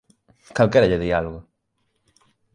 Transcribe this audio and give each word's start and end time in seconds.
¡Calquera 0.57 0.89
lle 0.89 1.01
di 1.03 1.09
algo! 1.19 1.39